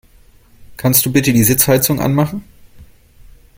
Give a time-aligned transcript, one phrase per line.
[0.77, 2.43] Kannst du bitte die Sitzheizung anmachen?